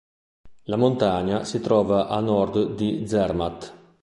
La 0.63 0.77
montagna 0.77 1.43
si 1.45 1.59
trova 1.59 2.07
a 2.07 2.19
nord 2.21 2.73
di 2.73 3.05
Zermatt. 3.05 3.71